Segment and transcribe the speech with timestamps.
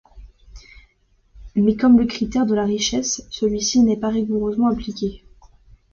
[1.55, 5.21] Mais comme le critère de la richesse, celui-ci n'est pas rigoureusement appliqué.